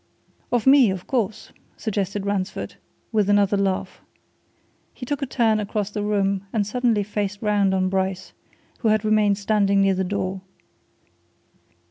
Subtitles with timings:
[0.51, 2.73] "Of me, of course," suggested Ransford,
[3.11, 4.01] with another laugh.
[4.95, 8.33] He took a turn across the room and suddenly faced round on Bryce,
[8.79, 10.41] who had remained standing near the door.